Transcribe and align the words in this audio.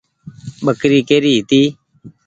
ٻڪري 0.65 0.99
ڪيري 1.09 1.31
هيتي۔ 1.37 1.61